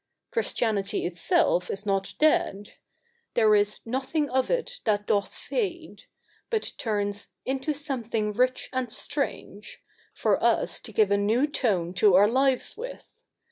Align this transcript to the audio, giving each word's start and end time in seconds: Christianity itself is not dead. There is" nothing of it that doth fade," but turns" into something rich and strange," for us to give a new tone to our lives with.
Christianity 0.31 1.05
itself 1.05 1.69
is 1.69 1.85
not 1.85 2.15
dead. 2.17 2.73
There 3.35 3.53
is" 3.53 3.81
nothing 3.85 4.31
of 4.31 4.49
it 4.49 4.79
that 4.83 5.05
doth 5.05 5.35
fade," 5.35 6.05
but 6.49 6.71
turns" 6.79 7.33
into 7.53 7.75
something 7.75 8.33
rich 8.33 8.67
and 8.73 8.91
strange," 8.91 9.79
for 10.11 10.43
us 10.43 10.79
to 10.79 10.91
give 10.91 11.11
a 11.11 11.17
new 11.17 11.45
tone 11.45 11.93
to 11.93 12.15
our 12.15 12.27
lives 12.27 12.75
with. 12.75 13.21